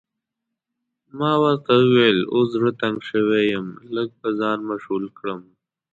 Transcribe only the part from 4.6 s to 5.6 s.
مشغول کړم.